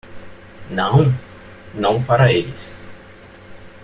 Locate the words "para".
2.03-2.33